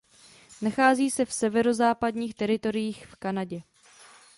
[0.61, 3.61] Nachází se v Severozápadních teritoriích v Kanadě.